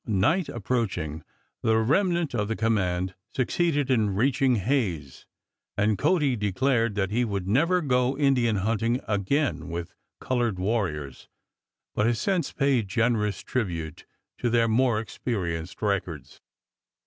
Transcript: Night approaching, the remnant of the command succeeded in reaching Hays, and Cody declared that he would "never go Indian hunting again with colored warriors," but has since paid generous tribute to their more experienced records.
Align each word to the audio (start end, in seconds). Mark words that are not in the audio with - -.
Night 0.07 0.49
approaching, 0.49 1.23
the 1.61 1.77
remnant 1.77 2.33
of 2.33 2.47
the 2.47 2.55
command 2.55 3.13
succeeded 3.35 3.91
in 3.91 4.15
reaching 4.15 4.55
Hays, 4.55 5.27
and 5.77 5.95
Cody 5.95 6.35
declared 6.35 6.95
that 6.95 7.11
he 7.11 7.23
would 7.23 7.47
"never 7.47 7.81
go 7.81 8.17
Indian 8.17 8.55
hunting 8.55 8.99
again 9.07 9.69
with 9.69 9.93
colored 10.19 10.57
warriors," 10.57 11.27
but 11.93 12.07
has 12.07 12.19
since 12.19 12.51
paid 12.51 12.87
generous 12.87 13.41
tribute 13.43 14.07
to 14.39 14.49
their 14.49 14.67
more 14.67 14.99
experienced 14.99 15.83
records. 15.83 16.41